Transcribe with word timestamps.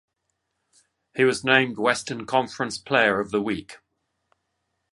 He 1.15 1.23
was 1.25 1.43
named 1.43 1.77
Western 1.77 2.25
Conference 2.25 2.79
Player 2.79 3.19
of 3.19 3.29
the 3.29 3.39
Week. 3.39 3.77